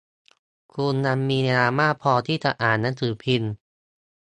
[0.73, 3.51] คุณยังมีเวลามากพอที่จะอ่านหนังสือพิมพ์